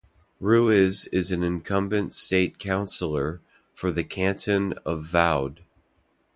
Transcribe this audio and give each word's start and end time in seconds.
Ruiz 0.39 1.05
is 1.09 1.31
an 1.31 1.43
incumbent 1.43 2.11
State 2.15 2.57
Councilor 2.57 3.39
for 3.71 3.91
the 3.91 4.03
canton 4.03 4.73
of 4.83 5.03
Vaud. 5.05 5.59